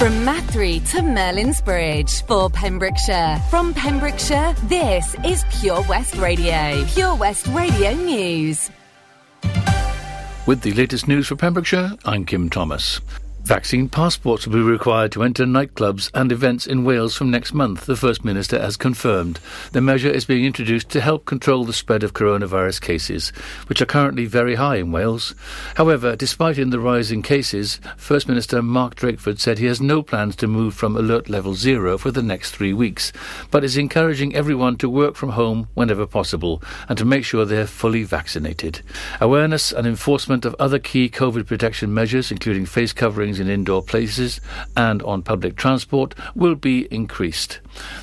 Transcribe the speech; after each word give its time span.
From 0.00 0.24
Mathry 0.24 0.80
to 0.92 1.02
Merlin's 1.02 1.60
Bridge 1.60 2.22
for 2.22 2.48
Pembrokeshire. 2.48 3.38
From 3.50 3.74
Pembrokeshire, 3.74 4.54
this 4.62 5.14
is 5.26 5.44
Pure 5.60 5.82
West 5.90 6.16
Radio. 6.16 6.86
Pure 6.86 7.16
West 7.16 7.46
Radio 7.48 7.92
News. 7.92 8.70
With 10.46 10.62
the 10.62 10.72
latest 10.72 11.06
news 11.06 11.26
for 11.26 11.36
Pembrokeshire, 11.36 11.92
I'm 12.06 12.24
Kim 12.24 12.48
Thomas. 12.48 13.02
Vaccine 13.50 13.88
passports 13.88 14.46
will 14.46 14.54
be 14.54 14.62
required 14.62 15.10
to 15.10 15.24
enter 15.24 15.44
nightclubs 15.44 16.08
and 16.14 16.30
events 16.30 16.68
in 16.68 16.84
Wales 16.84 17.16
from 17.16 17.32
next 17.32 17.52
month, 17.52 17.84
the 17.84 17.96
First 17.96 18.24
Minister 18.24 18.60
has 18.60 18.76
confirmed. 18.76 19.40
The 19.72 19.80
measure 19.80 20.08
is 20.08 20.24
being 20.24 20.44
introduced 20.44 20.88
to 20.90 21.00
help 21.00 21.24
control 21.24 21.64
the 21.64 21.72
spread 21.72 22.04
of 22.04 22.12
coronavirus 22.12 22.80
cases, 22.80 23.30
which 23.66 23.82
are 23.82 23.86
currently 23.86 24.26
very 24.26 24.54
high 24.54 24.76
in 24.76 24.92
Wales. 24.92 25.34
However, 25.74 26.14
despite 26.14 26.58
in 26.58 26.70
the 26.70 26.78
rise 26.78 27.10
in 27.10 27.22
cases, 27.22 27.80
First 27.96 28.28
Minister 28.28 28.62
Mark 28.62 28.94
Drakeford 28.94 29.40
said 29.40 29.58
he 29.58 29.66
has 29.66 29.80
no 29.80 30.00
plans 30.00 30.36
to 30.36 30.46
move 30.46 30.72
from 30.72 30.96
alert 30.96 31.28
level 31.28 31.54
zero 31.54 31.98
for 31.98 32.12
the 32.12 32.22
next 32.22 32.52
three 32.52 32.72
weeks, 32.72 33.12
but 33.50 33.64
is 33.64 33.76
encouraging 33.76 34.32
everyone 34.32 34.76
to 34.76 34.88
work 34.88 35.16
from 35.16 35.30
home 35.30 35.66
whenever 35.74 36.06
possible 36.06 36.62
and 36.88 36.96
to 36.96 37.04
make 37.04 37.24
sure 37.24 37.44
they're 37.44 37.66
fully 37.66 38.04
vaccinated. 38.04 38.80
Awareness 39.20 39.72
and 39.72 39.88
enforcement 39.88 40.44
of 40.44 40.54
other 40.60 40.78
key 40.78 41.08
COVID 41.08 41.48
protection 41.48 41.92
measures, 41.92 42.30
including 42.30 42.64
face 42.64 42.92
coverings 42.92 43.39
in 43.40 43.48
indoor 43.48 43.82
places 43.82 44.40
and 44.76 45.02
on 45.02 45.22
public 45.22 45.56
transport 45.56 46.14
will 46.34 46.54
be 46.54 46.86
increased. 46.92 47.60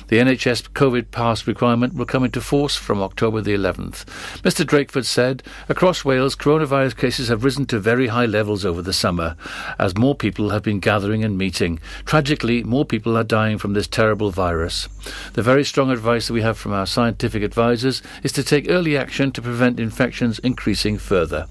The 0.08 0.18
NHS 0.18 0.70
COVID 0.70 1.10
pass 1.10 1.46
requirement 1.46 1.94
will 1.94 2.06
come 2.06 2.24
into 2.24 2.40
force 2.40 2.76
from 2.76 3.02
October 3.02 3.40
the 3.40 3.54
11th. 3.54 4.04
Mr 4.42 4.64
Drakeford 4.64 5.04
said, 5.04 5.42
across 5.68 6.04
Wales, 6.04 6.34
coronavirus 6.34 6.96
cases 6.96 7.28
have 7.28 7.44
risen 7.44 7.66
to 7.66 7.78
very 7.78 8.08
high 8.08 8.26
levels 8.26 8.64
over 8.64 8.82
the 8.82 8.92
summer, 8.92 9.36
as 9.78 9.96
more 9.96 10.14
people 10.14 10.50
have 10.50 10.62
been 10.62 10.80
gathering 10.80 11.22
and 11.24 11.38
meeting. 11.38 11.78
Tragically, 12.04 12.62
more 12.62 12.84
people 12.84 13.16
are 13.16 13.24
dying 13.24 13.58
from 13.58 13.74
this 13.74 13.86
terrible 13.86 14.30
virus. 14.30 14.88
The 15.34 15.42
very 15.42 15.64
strong 15.64 15.90
advice 15.90 16.26
that 16.26 16.34
we 16.34 16.42
have 16.42 16.58
from 16.58 16.72
our 16.72 16.86
scientific 16.86 17.42
advisers 17.42 18.02
is 18.22 18.32
to 18.32 18.42
take 18.42 18.70
early 18.70 18.96
action 18.96 19.32
to 19.32 19.42
prevent 19.42 19.78
infections 19.78 20.38
increasing 20.40 20.98
further. 20.98 21.46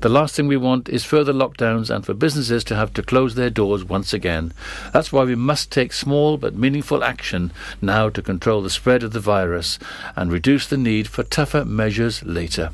The 0.00 0.08
last 0.08 0.34
thing 0.34 0.46
we 0.46 0.56
want 0.56 0.88
is 0.88 1.04
further 1.04 1.32
lockdowns 1.32 1.94
and 1.94 2.04
for 2.04 2.14
businesses 2.14 2.64
to 2.64 2.76
have 2.76 2.92
to 2.94 3.02
close 3.02 3.34
their 3.34 3.50
doors 3.50 3.84
once 3.84 4.12
again. 4.12 4.52
That's 4.92 5.12
why 5.12 5.24
we 5.24 5.34
must 5.34 5.70
take 5.70 5.92
small 5.92 6.36
but 6.36 6.54
meaningful 6.54 7.04
action 7.04 7.52
now 7.82 8.08
to 8.10 8.22
control 8.22 8.62
the 8.62 8.70
spread 8.70 9.02
of 9.02 9.12
the 9.12 9.20
virus 9.20 9.78
and 10.16 10.32
reduce 10.32 10.66
the 10.66 10.76
need 10.76 11.08
for 11.08 11.22
tougher 11.22 11.64
measures 11.64 12.22
later. 12.22 12.70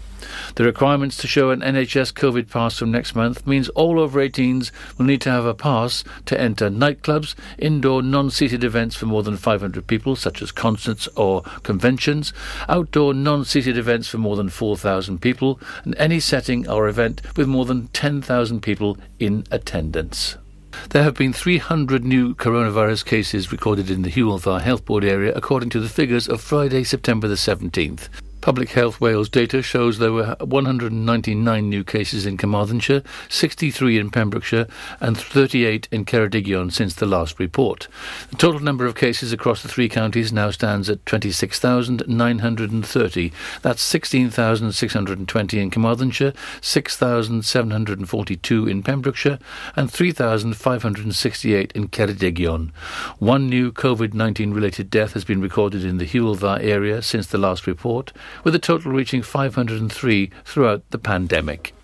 The 0.55 0.65
requirements 0.65 1.17
to 1.19 1.27
show 1.27 1.51
an 1.51 1.61
NHS 1.61 2.13
COVID 2.13 2.51
pass 2.51 2.79
from 2.79 2.91
next 2.91 3.15
month 3.15 3.47
means 3.47 3.69
all 3.71 3.99
over 3.99 4.21
18s 4.21 4.71
will 4.97 5.07
need 5.07 5.21
to 5.23 5.31
have 5.31 5.45
a 5.45 5.55
pass 5.55 6.05
to 6.27 6.41
enter 6.41 6.71
nightclubs, 6.71 7.35
indoor 7.59 8.03
non-seated 8.03 8.65
events 8.65 8.97
for 8.97 9.07
more 9.07 9.23
than 9.23 9.37
500 9.37 9.87
people, 9.87 10.17
such 10.17 10.43
as 10.43 10.53
concerts 10.53 11.09
or 11.17 11.43
conventions, 11.63 12.33
outdoor 12.69 13.15
non-seated 13.15 13.77
events 13.77 14.09
for 14.09 14.19
more 14.19 14.37
than 14.37 14.49
4,000 14.49 15.21
people, 15.21 15.61
and 15.85 15.95
any 15.99 16.21
setting 16.21 16.69
or 16.69 16.89
event 16.89 17.23
with 17.37 17.49
more 17.49 17.65
than 17.65 17.89
10,000 17.89 18.61
people 18.61 18.99
in 19.19 19.45
attendance. 19.51 20.37
There 20.91 21.03
have 21.05 21.15
been 21.15 21.33
300 21.33 22.05
new 22.05 22.35
coronavirus 22.35 23.05
cases 23.05 23.53
recorded 23.53 23.91
in 23.91 24.03
the 24.03 24.11
Hywel 24.11 24.41
Dda 24.41 24.61
Health 24.61 24.85
Board 24.85 25.05
area 25.05 25.33
according 25.35 25.71
to 25.71 25.81
the 25.81 25.89
figures 25.89 26.29
of 26.29 26.41
Friday, 26.41 26.85
September 26.85 27.29
the 27.29 27.35
17th. 27.35 28.09
Public 28.45 28.71
Health 28.73 29.01
Wales 29.01 29.31
data 29.31 29.63
shows 29.63 29.97
there 29.97 30.13
were 30.13 30.37
199 30.39 31.67
new 31.67 31.83
cases 31.83 32.27
in 32.27 32.37
Carmarthenshire, 32.37 33.03
63 33.31 33.99
in 33.99 34.11
Pembrokeshire, 34.11 34.67
and 35.01 35.17
38 35.17 35.89
in 35.91 36.05
Ceredigion 36.05 36.71
since 36.71 36.95
the 36.95 37.07
last 37.07 37.39
report. 37.39 37.89
The 38.29 38.37
total 38.37 38.61
number 38.61 38.85
of 38.85 38.97
cases 38.97 39.33
across 39.33 39.63
the 39.63 39.71
three 39.71 39.89
counties 39.89 40.31
now 40.31 40.51
stands 40.51 40.91
at 40.91 41.07
26,930. 41.07 43.33
That's 43.63 43.81
16,620 43.81 45.59
in 45.59 45.71
Carmarthenshire, 45.71 46.35
6,742 46.61 48.69
in 48.69 48.83
Pembrokeshire, 48.83 49.39
and 49.75 49.91
3,568 49.91 51.73
in 51.73 51.89
Ceredigion. 51.89 52.73
One 53.19 53.49
new 53.49 53.73
COVID 53.73 54.13
19 54.13 54.53
related 54.53 54.91
death 54.91 55.15
has 55.15 55.25
been 55.25 55.41
recorded 55.41 55.83
in 55.83 55.97
the 55.97 56.07
Hywel 56.07 56.37
Dda 56.37 56.63
area 56.63 57.01
since 57.01 57.27
the 57.27 57.39
last 57.39 57.67
report 57.67 58.13
with 58.43 58.55
a 58.55 58.59
total 58.59 58.93
reaching 58.93 59.23
503 59.23 60.31
throughout 60.45 60.83
the 60.91 60.99
pandemic. 60.99 61.75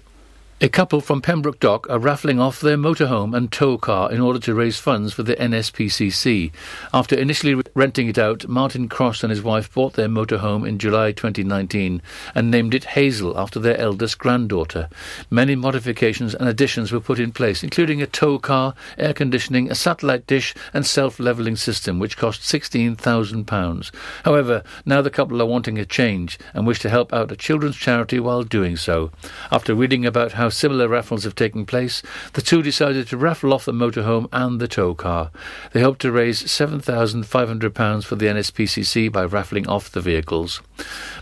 A 0.63 0.69
couple 0.69 1.01
from 1.01 1.23
Pembroke 1.23 1.59
Dock 1.59 1.89
are 1.89 1.99
raffling 1.99 2.39
off 2.39 2.61
their 2.61 2.77
motorhome 2.77 3.35
and 3.35 3.51
tow 3.51 3.79
car 3.79 4.13
in 4.13 4.21
order 4.21 4.39
to 4.41 4.55
raise 4.55 4.79
funds 4.79 5.15
for 5.15 5.23
the 5.23 5.35
NSPCC. 5.37 6.53
After 6.93 7.17
initially 7.17 7.63
renting 7.75 8.09
it 8.09 8.19
out, 8.19 8.47
Martin 8.47 8.87
Cross 8.87 9.23
and 9.25 9.31
his 9.31 9.41
wife 9.41 9.73
bought 9.73 9.95
their 9.95 10.07
motorhome 10.07 10.69
in 10.69 10.79
July 10.79 11.13
2019 11.13 12.03
and 12.35 12.51
named 12.51 12.75
it 12.75 12.85
Hazel 12.85 13.41
after 13.41 13.59
their 13.59 13.79
eldest 13.79 14.19
granddaughter. 14.19 14.91
Many 15.31 15.55
modifications 15.55 16.35
and 16.35 16.47
additions 16.47 16.93
were 16.93 17.01
put 17.01 17.19
in 17.19 17.33
place, 17.33 17.65
including 17.65 18.03
a 18.03 18.07
tow 18.07 18.39
car, 18.39 18.75
air 18.99 19.15
conditioning, 19.15 19.71
a 19.71 19.75
satellite 19.75 20.27
dish, 20.27 20.55
and 20.75 20.85
self-levelling 20.85 21.57
system, 21.57 21.99
which 21.99 22.19
cost 22.19 22.43
£16,000. 22.43 23.91
However, 24.27 24.63
now 24.85 25.01
the 25.01 25.09
couple 25.09 25.41
are 25.41 25.47
wanting 25.47 25.79
a 25.79 25.87
change 25.87 26.39
and 26.53 26.67
wish 26.67 26.81
to 26.81 26.91
help 26.91 27.15
out 27.15 27.33
a 27.33 27.37
children's 27.37 27.77
charity 27.77 28.21
while 28.21 28.43
doing 28.43 28.77
so. 28.77 29.11
After 29.51 29.75
reading 29.75 30.05
about 30.05 30.33
how 30.33 30.50
similar 30.51 30.89
raffles 30.89 31.25
have 31.25 31.35
taken 31.35 31.67
place, 31.67 32.03
the 32.33 32.43
two 32.43 32.63
decided 32.63 33.09
to 33.09 33.17
raffle 33.17 33.53
off 33.53 33.65
the 33.65 33.73
motorhome 33.73 34.29
and 34.33 34.61
the 34.61 34.69
tow 34.69 34.95
car. 34.95 35.31
They 35.73 35.81
hope 35.81 35.99
to 35.99 36.13
raise 36.13 36.43
£7,500 36.43 38.05
for 38.05 38.17
the 38.17 38.27
NSPCC 38.27 39.11
by 39.13 39.25
raffling 39.25 39.69
off 39.69 39.91
the 39.91 40.01
vehicles. 40.01 40.61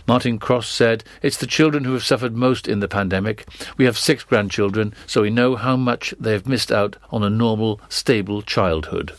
Martin 0.07 0.39
Cross 0.39 0.69
said, 0.69 1.03
It's 1.21 1.37
the 1.37 1.47
children 1.47 1.83
who 1.83 1.93
have 1.93 2.03
suffered 2.03 2.35
most 2.35 2.67
in 2.67 2.79
the 2.79 2.87
pandemic. 2.87 3.47
We 3.77 3.85
have 3.85 3.97
six 3.97 4.23
grandchildren, 4.23 4.93
so 5.05 5.21
we 5.21 5.29
know 5.29 5.55
how 5.55 5.75
much 5.75 6.13
they 6.19 6.31
have 6.33 6.47
missed 6.47 6.71
out 6.71 6.97
on 7.11 7.23
a 7.23 7.29
normal, 7.29 7.81
stable 7.89 8.41
childhood. 8.41 9.13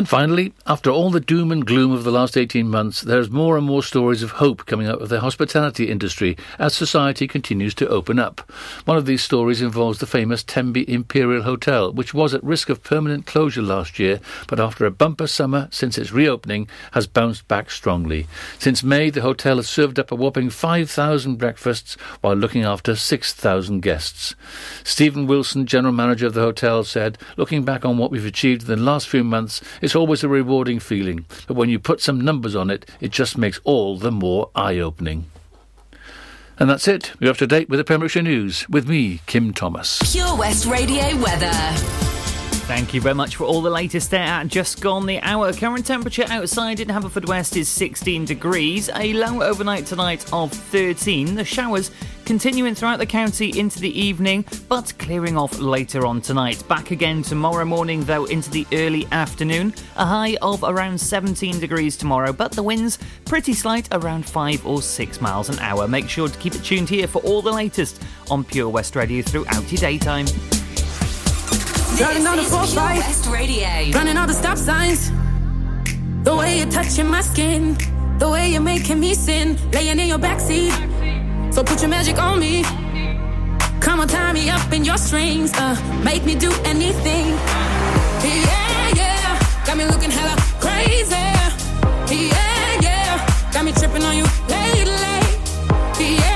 And 0.00 0.08
finally, 0.08 0.54
after 0.66 0.90
all 0.90 1.10
the 1.10 1.20
doom 1.20 1.52
and 1.52 1.66
gloom 1.66 1.92
of 1.92 2.04
the 2.04 2.10
last 2.10 2.34
18 2.34 2.66
months, 2.66 3.02
there's 3.02 3.28
more 3.28 3.58
and 3.58 3.66
more 3.66 3.82
stories 3.82 4.22
of 4.22 4.30
hope 4.30 4.64
coming 4.64 4.86
out 4.86 5.02
of 5.02 5.10
the 5.10 5.20
hospitality 5.20 5.90
industry 5.90 6.38
as 6.58 6.72
society 6.72 7.28
continues 7.28 7.74
to 7.74 7.88
open 7.88 8.18
up. 8.18 8.50
One 8.86 8.96
of 8.96 9.04
these 9.04 9.22
stories 9.22 9.60
involves 9.60 9.98
the 9.98 10.06
famous 10.06 10.42
Tenby 10.42 10.90
Imperial 10.90 11.42
Hotel, 11.42 11.92
which 11.92 12.14
was 12.14 12.32
at 12.32 12.42
risk 12.42 12.70
of 12.70 12.82
permanent 12.82 13.26
closure 13.26 13.60
last 13.60 13.98
year, 13.98 14.20
but 14.48 14.58
after 14.58 14.86
a 14.86 14.90
bumper 14.90 15.26
summer 15.26 15.68
since 15.70 15.98
its 15.98 16.12
reopening, 16.12 16.66
has 16.92 17.06
bounced 17.06 17.46
back 17.46 17.70
strongly. 17.70 18.26
Since 18.58 18.82
May, 18.82 19.10
the 19.10 19.20
hotel 19.20 19.56
has 19.56 19.68
served 19.68 19.98
up 19.98 20.10
a 20.10 20.16
whopping 20.16 20.48
5,000 20.48 21.36
breakfasts 21.36 21.98
while 22.22 22.36
looking 22.36 22.64
after 22.64 22.96
6,000 22.96 23.80
guests. 23.80 24.34
Stephen 24.82 25.26
Wilson, 25.26 25.66
general 25.66 25.92
manager 25.92 26.26
of 26.26 26.32
the 26.32 26.40
hotel, 26.40 26.84
said, 26.84 27.18
Looking 27.36 27.66
back 27.66 27.84
on 27.84 27.98
what 27.98 28.10
we've 28.10 28.24
achieved 28.24 28.62
in 28.62 28.68
the 28.68 28.76
last 28.76 29.06
few 29.06 29.22
months, 29.22 29.60
it's 29.90 29.96
always 29.96 30.22
a 30.22 30.28
rewarding 30.28 30.78
feeling, 30.78 31.24
but 31.48 31.54
when 31.54 31.68
you 31.68 31.80
put 31.80 32.00
some 32.00 32.20
numbers 32.20 32.54
on 32.54 32.70
it, 32.70 32.88
it 33.00 33.10
just 33.10 33.36
makes 33.36 33.58
all 33.64 33.98
the 33.98 34.12
more 34.12 34.48
eye 34.54 34.78
opening. 34.78 35.24
And 36.60 36.70
that's 36.70 36.86
it. 36.86 37.10
You're 37.18 37.32
up 37.32 37.38
to 37.38 37.46
date 37.48 37.68
with 37.68 37.78
the 37.78 37.84
Pembrokeshire 37.84 38.22
News 38.22 38.68
with 38.68 38.88
me, 38.88 39.20
Kim 39.26 39.52
Thomas. 39.52 39.98
Pure 40.12 40.36
West 40.36 40.66
Radio 40.66 41.16
weather. 41.16 42.09
Thank 42.70 42.94
you 42.94 43.00
very 43.00 43.16
much 43.16 43.34
for 43.34 43.42
all 43.42 43.62
the 43.62 43.68
latest 43.68 44.12
there 44.12 44.20
at 44.20 44.46
just 44.46 44.80
gone 44.80 45.04
the 45.04 45.20
hour. 45.22 45.52
Current 45.52 45.84
temperature 45.84 46.24
outside 46.28 46.78
in 46.78 46.86
Haverfordwest 46.86 47.56
is 47.56 47.68
16 47.68 48.26
degrees, 48.26 48.88
a 48.94 49.12
low 49.12 49.42
overnight 49.42 49.86
tonight 49.86 50.24
of 50.32 50.52
13. 50.52 51.34
The 51.34 51.44
showers 51.44 51.90
continuing 52.24 52.76
throughout 52.76 53.00
the 53.00 53.06
county 53.06 53.58
into 53.58 53.80
the 53.80 54.00
evening, 54.00 54.44
but 54.68 54.96
clearing 55.00 55.36
off 55.36 55.58
later 55.58 56.06
on 56.06 56.20
tonight. 56.20 56.62
Back 56.68 56.92
again 56.92 57.22
tomorrow 57.22 57.64
morning, 57.64 58.04
though, 58.04 58.26
into 58.26 58.50
the 58.50 58.64
early 58.72 59.04
afternoon. 59.10 59.74
A 59.96 60.06
high 60.06 60.36
of 60.40 60.62
around 60.62 61.00
17 61.00 61.58
degrees 61.58 61.96
tomorrow, 61.96 62.32
but 62.32 62.52
the 62.52 62.62
winds 62.62 63.00
pretty 63.24 63.52
slight, 63.52 63.88
around 63.90 64.24
5 64.24 64.64
or 64.64 64.80
6 64.80 65.20
miles 65.20 65.48
an 65.48 65.58
hour. 65.58 65.88
Make 65.88 66.08
sure 66.08 66.28
to 66.28 66.38
keep 66.38 66.54
it 66.54 66.62
tuned 66.62 66.88
here 66.88 67.08
for 67.08 67.20
all 67.22 67.42
the 67.42 67.50
latest 67.50 68.00
on 68.30 68.44
Pure 68.44 68.68
West 68.68 68.94
Radio 68.94 69.22
throughout 69.22 69.72
your 69.72 69.80
daytime. 69.80 70.26
Driving 72.00 72.24
down 72.24 72.38
the 72.38 72.44
4 72.44 72.60
West 72.60 73.26
Running 73.26 74.16
all 74.16 74.26
the 74.26 74.32
stop 74.32 74.56
signs. 74.56 75.10
The 76.24 76.34
way 76.34 76.56
you're 76.56 76.70
touching 76.70 77.06
my 77.06 77.20
skin. 77.20 77.76
The 78.18 78.26
way 78.26 78.48
you're 78.52 78.62
making 78.62 79.00
me 79.00 79.12
sin. 79.12 79.58
Laying 79.70 79.98
in 79.98 80.08
your 80.08 80.18
backseat. 80.18 80.72
So 81.52 81.62
put 81.62 81.82
your 81.82 81.90
magic 81.90 82.18
on 82.18 82.40
me. 82.40 82.62
Come 83.82 84.00
on, 84.00 84.08
tie 84.08 84.32
me 84.32 84.48
up 84.48 84.72
in 84.72 84.82
your 84.82 84.96
strings. 84.96 85.52
Uh, 85.52 85.76
make 86.02 86.24
me 86.24 86.34
do 86.34 86.50
anything. 86.64 87.26
Yeah, 88.24 88.94
yeah. 88.96 89.64
Got 89.66 89.76
me 89.76 89.84
looking 89.84 90.10
hella 90.10 90.36
crazy. 90.58 91.10
Yeah, 92.08 92.80
yeah. 92.80 93.50
Got 93.52 93.66
me 93.66 93.72
tripping 93.72 94.04
on 94.04 94.16
you 94.16 94.24
lately. 94.48 96.16
Yeah. 96.16 96.29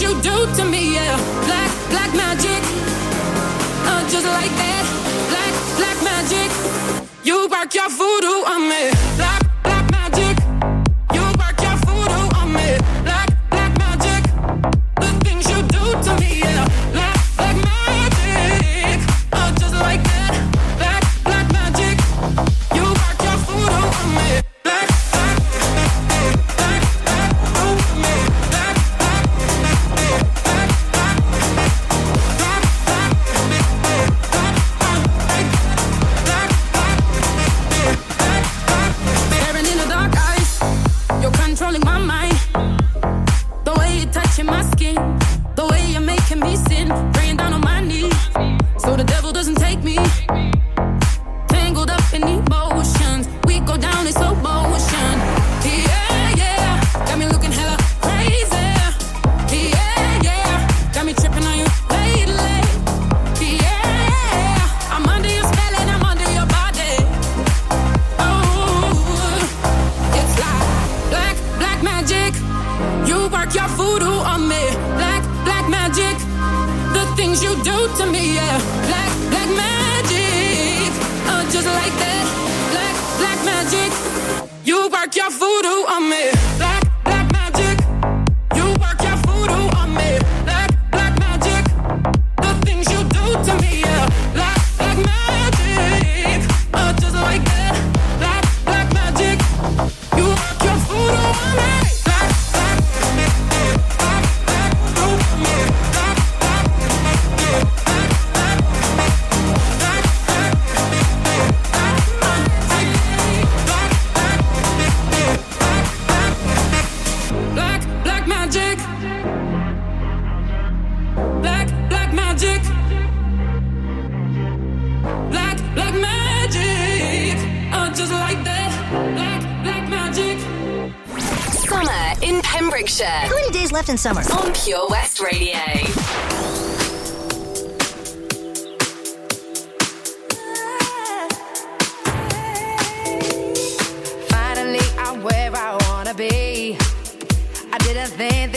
To 0.00 0.64
me, 0.64 0.94
yeah. 0.94 1.16
Black, 1.44 1.70
black 1.90 2.14
magic. 2.14 2.62
Uh, 3.84 4.00
just 4.08 4.24
like 4.26 4.50
that. 4.56 4.84
Black, 5.28 5.54
black 5.76 5.98
magic. 6.02 6.50
You 7.22 7.48
work 7.48 7.74
your 7.74 7.90
voodoo 7.90 8.44
on 8.46 8.68
me. 8.68 8.90
Black 9.16 9.49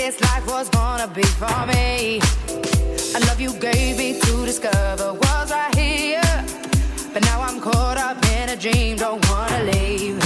this 0.05 0.19
life 0.19 0.45
was 0.47 0.67
gonna 0.67 1.07
be 1.07 1.23
for 1.23 1.59
me. 1.65 2.19
I 3.15 3.19
love 3.27 3.39
you 3.39 3.53
gave 3.53 3.97
me 3.97 4.19
to 4.19 4.45
discover 4.45 5.13
was 5.13 5.49
right 5.49 5.73
here. 5.75 6.31
But 7.13 7.21
now 7.23 7.39
I'm 7.39 7.61
caught 7.61 7.97
up 7.97 8.17
in 8.35 8.49
a 8.49 8.57
dream, 8.57 8.97
don't 8.97 9.23
wanna 9.29 9.63
leave. 9.71 10.21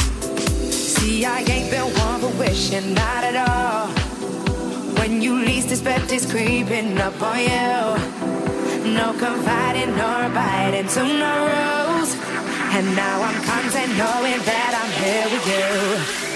See, 0.96 1.26
I 1.26 1.42
ain't 1.54 1.70
been 1.70 1.90
one 2.06 2.20
for 2.22 2.34
wishing, 2.40 2.96
not 2.96 3.22
at 3.30 3.38
all. 3.48 3.88
When 4.98 5.22
you 5.22 5.34
least 5.50 5.70
expect 5.70 6.12
it's 6.12 6.26
creeping 6.26 6.98
up 6.98 7.22
on 7.22 7.40
you. 7.54 7.78
No 9.00 9.08
confiding 9.26 9.92
nor 9.96 10.24
biting 10.38 10.88
to 10.96 11.04
no 11.24 11.34
rules. 11.54 12.12
And 12.76 12.86
now 12.96 13.18
I'm 13.28 13.40
content 13.52 13.92
knowing 14.02 14.40
that 14.52 14.72
I'm 14.82 14.92
here 15.02 15.28
with 15.34 15.48
you. 15.54 16.27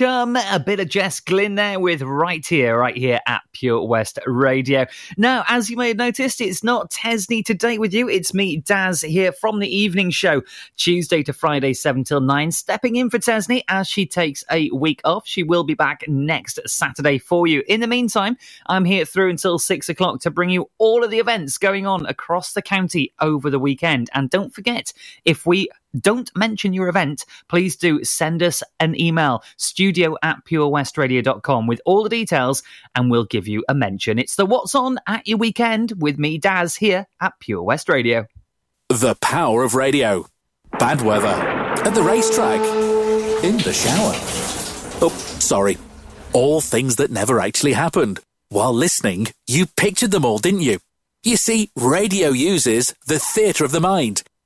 Welcome. 0.00 0.36
A 0.36 0.58
bit 0.58 0.80
of 0.80 0.88
Jess 0.88 1.20
Glynne 1.20 1.56
there 1.56 1.78
with 1.78 2.00
right 2.00 2.46
here, 2.46 2.78
right 2.78 2.96
here 2.96 3.20
at 3.26 3.42
Pure 3.52 3.86
West 3.86 4.18
Radio. 4.24 4.86
Now, 5.18 5.44
as 5.46 5.68
you 5.68 5.76
may 5.76 5.88
have 5.88 5.98
noticed, 5.98 6.40
it's 6.40 6.64
not 6.64 6.90
Tesney 6.90 7.44
today 7.44 7.76
with 7.76 7.92
you. 7.92 8.08
It's 8.08 8.32
me, 8.32 8.58
Daz, 8.58 9.02
here 9.02 9.30
from 9.30 9.58
the 9.58 9.68
evening 9.68 10.10
show, 10.10 10.42
Tuesday 10.76 11.22
to 11.24 11.34
Friday, 11.34 11.74
7 11.74 12.04
till 12.04 12.22
9, 12.22 12.50
stepping 12.50 12.96
in 12.96 13.10
for 13.10 13.18
Tesney 13.18 13.62
as 13.68 13.88
she 13.88 14.06
takes 14.06 14.42
a 14.50 14.70
week 14.70 15.02
off. 15.04 15.26
She 15.26 15.42
will 15.42 15.64
be 15.64 15.74
back 15.74 16.04
next 16.08 16.60
Saturday 16.66 17.18
for 17.18 17.46
you. 17.46 17.62
In 17.68 17.80
the 17.80 17.86
meantime, 17.86 18.38
I'm 18.66 18.86
here 18.86 19.04
through 19.04 19.28
until 19.30 19.58
6 19.58 19.88
o'clock 19.90 20.20
to 20.20 20.30
bring 20.30 20.48
you 20.48 20.70
all 20.78 21.04
of 21.04 21.10
the 21.10 21.18
events 21.18 21.58
going 21.58 21.86
on 21.86 22.06
across 22.06 22.54
the 22.54 22.62
county 22.62 23.12
over 23.20 23.50
the 23.50 23.58
weekend. 23.58 24.08
And 24.14 24.30
don't 24.30 24.54
forget, 24.54 24.94
if 25.26 25.44
we 25.44 25.68
don't 25.98 26.30
mention 26.36 26.72
your 26.72 26.88
event, 26.88 27.24
please 27.48 27.76
do 27.76 28.04
send 28.04 28.42
us 28.42 28.62
an 28.78 28.98
email, 28.98 29.42
studio 29.56 30.16
at 30.22 30.44
purewestradio.com 30.44 31.66
with 31.66 31.80
all 31.84 32.02
the 32.02 32.08
details, 32.08 32.62
and 32.94 33.10
we'll 33.10 33.24
give 33.24 33.48
you 33.48 33.64
a 33.68 33.74
mention. 33.74 34.18
It's 34.18 34.36
the 34.36 34.46
What's 34.46 34.74
On 34.74 34.98
at 35.06 35.26
Your 35.26 35.38
Weekend 35.38 35.92
with 36.00 36.18
me, 36.18 36.38
Daz, 36.38 36.76
here 36.76 37.06
at 37.20 37.38
Pure 37.40 37.62
West 37.62 37.88
Radio. 37.88 38.26
The 38.88 39.16
power 39.16 39.62
of 39.62 39.74
radio. 39.74 40.26
Bad 40.78 41.02
weather. 41.02 41.26
At 41.26 41.94
the 41.94 42.02
racetrack. 42.02 42.60
In 43.44 43.56
the 43.58 43.72
shower. 43.72 44.14
Oh, 45.02 45.12
sorry. 45.38 45.78
All 46.32 46.60
things 46.60 46.96
that 46.96 47.10
never 47.10 47.40
actually 47.40 47.72
happened. 47.72 48.20
While 48.48 48.74
listening, 48.74 49.28
you 49.46 49.66
pictured 49.66 50.10
them 50.10 50.24
all, 50.24 50.38
didn't 50.38 50.60
you? 50.60 50.78
You 51.22 51.36
see, 51.36 51.70
radio 51.76 52.30
uses 52.30 52.94
the 53.06 53.18
theatre 53.18 53.64
of 53.64 53.72
the 53.72 53.80
mind 53.80 54.22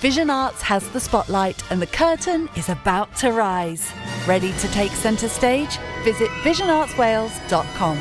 Vision 0.00 0.30
Arts 0.30 0.62
has 0.62 0.88
the 0.88 0.98
spotlight 0.98 1.62
and 1.70 1.80
the 1.80 1.86
curtain 1.86 2.48
is 2.56 2.70
about 2.70 3.14
to 3.16 3.32
rise. 3.32 3.92
Ready 4.26 4.50
to 4.54 4.68
take 4.68 4.92
centre 4.92 5.28
stage? 5.28 5.76
Visit 6.04 6.30
visionartswales.com. 6.42 7.98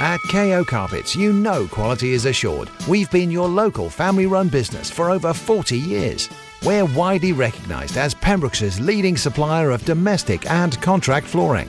At 0.00 0.20
KO 0.30 0.64
Carpets, 0.64 1.14
you 1.14 1.34
know 1.34 1.68
quality 1.68 2.14
is 2.14 2.24
assured. 2.24 2.70
We've 2.88 3.10
been 3.10 3.30
your 3.30 3.46
local 3.46 3.90
family 3.90 4.24
run 4.24 4.48
business 4.48 4.90
for 4.90 5.10
over 5.10 5.34
40 5.34 5.76
years. 5.76 6.30
We're 6.64 6.86
widely 6.86 7.34
recognised 7.34 7.98
as 7.98 8.14
Pembrokeshire's 8.14 8.80
leading 8.80 9.18
supplier 9.18 9.70
of 9.70 9.84
domestic 9.84 10.50
and 10.50 10.80
contract 10.80 11.26
flooring. 11.26 11.68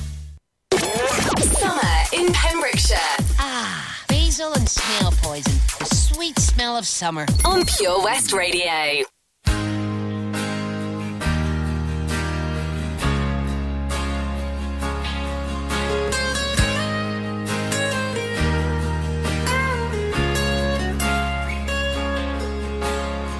Summer 2.71 2.95
in 2.95 3.17
Pembrokeshire. 3.17 3.35
Ah, 3.39 4.03
basil 4.07 4.53
and 4.53 4.69
snail 4.69 5.11
poison. 5.21 5.53
The 5.79 5.95
sweet 5.95 6.37
smell 6.39 6.77
of 6.77 6.85
summer. 6.85 7.25
On 7.45 7.65
Pure 7.65 8.03
West 8.03 8.33
Radio. 8.33 9.03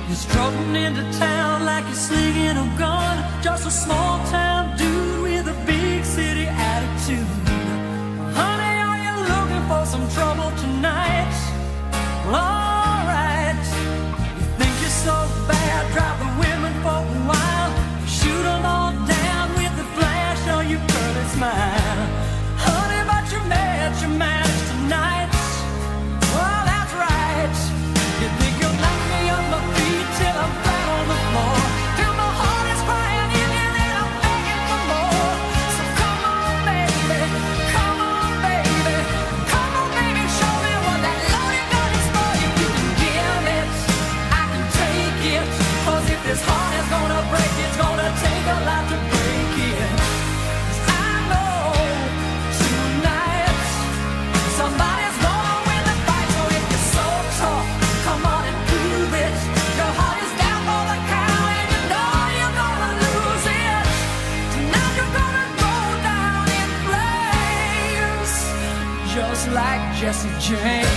You're 0.07 0.17
Strutting 0.17 0.75
into 0.75 1.19
town 1.19 1.65
like 1.65 1.85
you're 1.85 1.93
slinging 1.93 2.57
a 2.57 2.75
gun. 2.77 3.43
Just 3.43 3.65
a 3.65 3.71
small 3.71 4.25
town 4.27 4.77
some 9.91 10.07
trouble 10.11 10.49
tonight? 10.55 11.35
Well, 12.23 12.35
alright. 12.35 13.59
You 14.39 14.45
think 14.57 14.73
you're 14.79 14.89
so 14.89 15.17
bad, 15.49 15.81
drive 15.91 16.17
the 16.23 16.31
women 16.39 16.73
for 16.81 16.99
a 17.03 17.19
while. 17.27 17.71
Shoot 18.07 18.41
them 18.41 18.63
all 18.65 18.93
down 19.05 19.49
with 19.57 19.75
the 19.75 19.83
flash 19.95 20.47
on 20.47 20.69
your 20.69 20.79
pearly 20.87 21.27
smile. 21.35 21.80
James. 70.51 70.90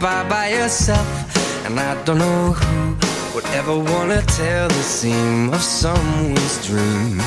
By 0.00 0.26
by 0.28 0.48
yourself. 0.48 1.06
And 1.66 1.78
I 1.78 1.92
don't 2.04 2.18
know 2.18 2.52
who 2.52 3.34
would 3.34 3.44
ever 3.58 3.76
wanna 3.78 4.22
tell 4.22 4.68
the 4.68 4.82
seam 4.82 5.52
of 5.52 5.60
someone's 5.60 6.66
dream. 6.66 7.18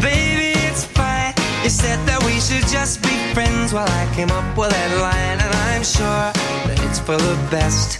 Baby, 0.00 0.58
it's 0.68 0.84
fine. 0.84 1.34
You 1.62 1.68
said 1.68 1.98
that 2.08 2.20
we 2.24 2.40
should 2.40 2.66
just 2.68 3.02
be 3.02 3.14
friends 3.34 3.74
while 3.74 3.90
I 4.02 4.04
came 4.16 4.30
up 4.30 4.48
with 4.56 4.70
that 4.70 4.92
line, 5.06 5.38
and 5.44 5.52
I'm 5.68 5.84
sure 5.84 6.32
that 6.66 6.78
it's 6.86 6.98
for 6.98 7.18
the 7.18 7.36
best. 7.50 7.98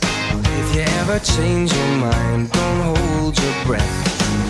If 0.61 0.75
you 0.75 0.83
ever 1.01 1.19
change 1.19 1.73
your 1.73 1.93
mind, 2.09 2.51
don't 2.51 2.81
hold 2.89 3.39
your 3.39 3.57
breath. 3.67 3.97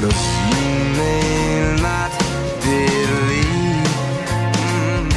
Look, 0.01 0.21
you 0.51 0.71
may 1.01 1.77
not 1.83 2.11
believe 2.63 3.89
mm, 4.63 5.11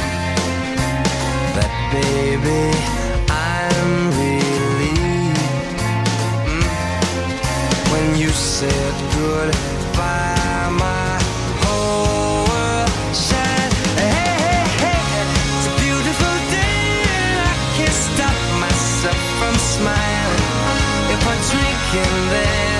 that, 1.56 1.72
baby, 1.94 3.01
you 8.16 8.28
said 8.30 8.94
goodbye. 9.16 10.68
My 10.70 11.18
whole 11.62 12.44
world 12.50 12.90
shined. 13.14 13.72
Hey, 13.96 14.36
hey, 14.44 14.64
hey, 14.82 15.04
it's 15.56 15.66
a 15.72 15.74
beautiful 15.84 16.34
day. 16.50 17.04
and 17.16 17.36
I 17.52 17.54
can't 17.76 17.98
stop 18.08 18.36
myself 18.60 19.20
from 19.38 19.54
smiling. 19.54 20.46
If 21.14 21.22
I 21.32 21.36
drink 21.50 21.80
and 22.04 22.30
then 22.32 22.71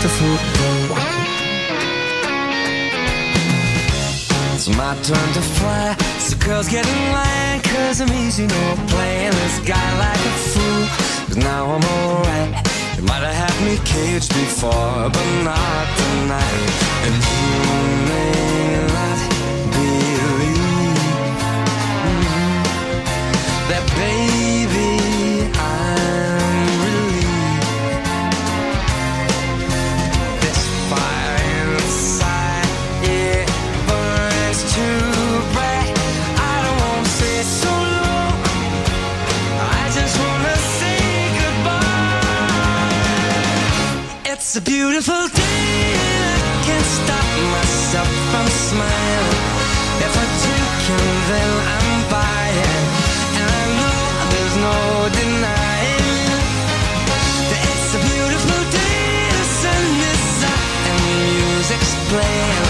Beautiful 0.00 0.36
day. 0.56 0.80
It's 4.54 4.68
my 4.68 4.94
turn 5.02 5.32
to 5.34 5.42
fly. 5.42 5.94
So 6.18 6.38
girls 6.38 6.68
get 6.70 6.88
in 6.88 7.12
line, 7.12 7.60
cause 7.60 8.00
I'm 8.00 8.10
easy, 8.10 8.46
no 8.46 8.76
playing 8.88 9.32
this 9.32 9.58
guy 9.58 9.88
like 9.98 10.16
a 10.16 10.34
fool. 10.52 10.86
But 11.28 11.36
now 11.44 11.66
I'm 11.74 11.84
alright. 11.84 12.50
You 12.96 13.02
might 13.02 13.22
have 13.28 13.36
had 13.44 13.54
me 13.66 13.76
caged 13.84 14.32
before, 14.32 15.10
but 15.12 15.28
not 15.44 15.86
tonight. 16.00 16.70
And 17.04 17.14
you 17.28 17.50
may 18.08 18.88
not 18.96 19.18
believe 19.76 20.56
mm, 22.08 22.64
that, 23.68 23.84
baby, 23.96 24.19
It's 44.50 44.56
a 44.56 44.62
beautiful 44.62 45.28
day, 45.28 45.94
and 45.94 46.42
I 46.42 46.64
can't 46.66 46.84
stop 46.84 47.26
myself 47.54 48.10
from 48.32 48.46
smiling. 48.48 49.46
If 50.02 50.12
I 50.22 50.26
drink 50.42 50.90
and 50.90 51.18
then 51.30 51.50
I'm 51.78 52.00
buying, 52.10 52.84
and 53.38 53.46
I 53.46 53.64
know 53.78 54.00
there's 54.32 54.56
no 54.66 54.78
denying. 55.20 56.42
that 57.46 57.62
It's 57.70 57.94
a 57.94 58.00
beautiful 58.10 58.62
day, 58.74 59.30
the 59.38 59.46
sun 59.62 59.84
is 60.10 60.42
up 60.42 60.62
and 60.90 60.98
the 60.98 61.18
music's 61.30 61.94
playing. 62.10 62.69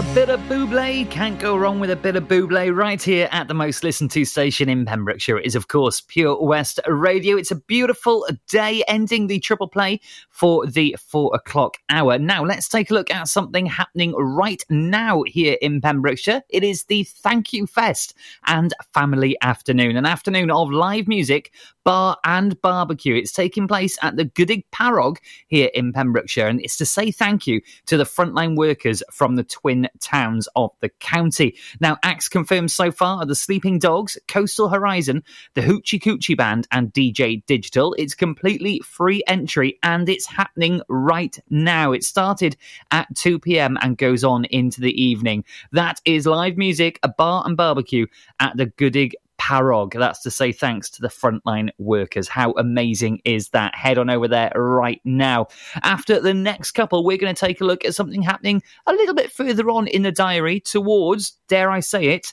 A 0.00 0.14
bit 0.14 0.30
of 0.30 0.40
Bublé, 0.48 1.10
can't 1.10 1.38
go 1.38 1.58
wrong 1.58 1.78
with 1.78 1.90
a 1.90 1.96
bit 1.96 2.16
of 2.16 2.24
Bublé 2.24 2.74
right 2.74 3.02
here 3.02 3.28
at 3.32 3.48
the 3.48 3.54
most 3.54 3.84
listened 3.84 4.10
to 4.12 4.24
station 4.24 4.70
in 4.70 4.86
Pembrokeshire. 4.86 5.36
It 5.36 5.44
is, 5.44 5.54
of 5.54 5.68
course, 5.68 6.00
Pure 6.00 6.42
West 6.42 6.80
Radio. 6.86 7.36
It's 7.36 7.50
a 7.50 7.56
beautiful 7.56 8.26
day 8.48 8.82
ending 8.88 9.26
the 9.26 9.38
triple 9.38 9.68
play 9.68 10.00
for 10.30 10.64
the 10.64 10.96
four 10.98 11.30
o'clock 11.34 11.76
hour. 11.90 12.18
Now, 12.18 12.42
let's 12.42 12.66
take 12.66 12.90
a 12.90 12.94
look 12.94 13.10
at 13.10 13.28
something 13.28 13.66
happening 13.66 14.14
right 14.14 14.64
now 14.70 15.22
here 15.24 15.58
in 15.60 15.82
Pembrokeshire. 15.82 16.44
It 16.48 16.64
is 16.64 16.84
the 16.84 17.04
Thank 17.04 17.52
You 17.52 17.66
Fest 17.66 18.14
and 18.46 18.72
Family 18.94 19.36
Afternoon, 19.42 19.98
an 19.98 20.06
afternoon 20.06 20.50
of 20.50 20.70
live 20.70 21.08
music, 21.08 21.52
bar 21.84 22.16
and 22.24 22.60
barbecue. 22.62 23.14
It's 23.14 23.32
taking 23.32 23.68
place 23.68 23.98
at 24.02 24.16
the 24.16 24.24
Goodwick 24.24 24.70
Parrog 24.70 25.18
here 25.46 25.70
in 25.74 25.92
Pembrokeshire, 25.92 26.46
and 26.46 26.60
it's 26.60 26.76
to 26.78 26.86
say 26.86 27.10
thank 27.10 27.46
you 27.46 27.60
to 27.86 27.96
the 27.96 28.04
frontline 28.04 28.56
workers 28.56 29.02
from 29.10 29.36
the 29.36 29.44
twin 29.44 29.88
towns 30.00 30.48
of 30.56 30.70
the 30.80 30.88
county. 31.00 31.56
Now, 31.80 31.98
acts 32.02 32.28
confirmed 32.28 32.70
so 32.70 32.90
far 32.90 33.18
are 33.18 33.26
the 33.26 33.34
Sleeping 33.34 33.78
Dogs, 33.78 34.18
Coastal 34.28 34.68
Horizon, 34.68 35.22
the 35.54 35.62
Hoochie 35.62 36.00
Coochie 36.00 36.36
Band, 36.36 36.66
and 36.70 36.92
DJ 36.92 37.44
Digital. 37.46 37.94
It's 37.98 38.14
completely 38.14 38.80
free 38.80 39.22
entry 39.26 39.78
and 39.82 40.08
it's 40.08 40.26
happening 40.26 40.82
right 40.88 41.38
now. 41.48 41.92
It 41.92 42.04
started 42.04 42.56
at 42.90 43.14
2 43.16 43.38
pm 43.38 43.78
and 43.80 43.96
goes 43.96 44.24
on 44.24 44.44
into 44.46 44.80
the 44.80 45.02
evening. 45.02 45.44
That 45.72 46.00
is 46.04 46.26
live 46.26 46.56
music, 46.56 46.98
a 47.02 47.08
bar 47.08 47.42
and 47.46 47.56
barbecue 47.56 48.06
at 48.38 48.56
the 48.56 48.66
Goodwick 48.66 49.14
That's 49.50 50.22
to 50.22 50.30
say 50.30 50.52
thanks 50.52 50.88
to 50.90 51.02
the 51.02 51.08
frontline 51.08 51.70
workers. 51.78 52.28
How 52.28 52.52
amazing 52.52 53.20
is 53.24 53.48
that? 53.50 53.74
Head 53.74 53.98
on 53.98 54.10
over 54.10 54.28
there 54.28 54.52
right 54.54 55.00
now. 55.04 55.48
After 55.82 56.20
the 56.20 56.34
next 56.34 56.72
couple, 56.72 57.04
we're 57.04 57.18
going 57.18 57.34
to 57.34 57.46
take 57.46 57.60
a 57.60 57.64
look 57.64 57.84
at 57.84 57.94
something 57.94 58.22
happening 58.22 58.62
a 58.86 58.92
little 58.92 59.14
bit 59.14 59.32
further 59.32 59.68
on 59.70 59.88
in 59.88 60.02
the 60.02 60.12
diary 60.12 60.60
towards, 60.60 61.32
dare 61.48 61.70
I 61.70 61.80
say 61.80 62.06
it, 62.08 62.32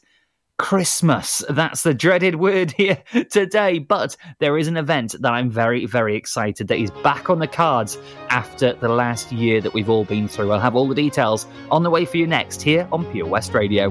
Christmas. 0.58 1.44
That's 1.50 1.84
the 1.84 1.94
dreaded 1.94 2.36
word 2.36 2.72
here 2.78 3.02
today. 3.30 3.80
But 3.80 4.16
there 4.40 4.58
is 4.58 4.68
an 4.68 4.78
event 4.78 5.16
that 5.20 5.34
I'm 5.34 5.50
very, 5.50 5.86
very 5.86 6.16
excited 6.16 6.68
that 6.68 6.78
is 6.78 6.92
back 6.92 7.30
on 7.30 7.40
the 7.40 7.48
cards 7.48 7.98
after 8.30 8.74
the 8.74 8.90
last 8.90 9.32
year 9.32 9.62
that 9.62 9.74
we've 9.74 9.90
all 9.90 10.06
been 10.06 10.28
through. 10.28 10.52
I'll 10.52 10.60
have 10.60 10.76
all 10.76 10.88
the 10.88 10.96
details 10.96 11.48
on 11.72 11.84
the 11.84 11.90
way 11.90 12.06
for 12.06 12.18
you 12.18 12.28
next 12.28 12.62
here 12.62 12.88
on 12.92 13.06
Pure 13.12 13.28
West 13.28 13.54
Radio. 13.54 13.90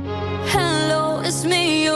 Hello, 0.48 1.20
it's 1.20 1.44
me. 1.44 1.95